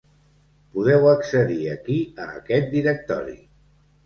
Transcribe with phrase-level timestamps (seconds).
[0.77, 3.39] Podeu accedir aquí a aquest directori.